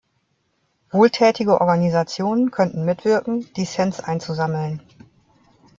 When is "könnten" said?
2.49-2.85